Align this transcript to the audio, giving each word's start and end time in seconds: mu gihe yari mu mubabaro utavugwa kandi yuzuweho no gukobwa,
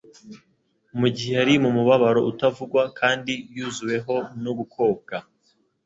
mu 0.99 1.07
gihe 1.15 1.31
yari 1.39 1.53
mu 1.63 1.69
mubabaro 1.77 2.19
utavugwa 2.31 2.81
kandi 2.99 3.33
yuzuweho 3.55 4.15
no 4.43 4.51
gukobwa, 4.59 5.15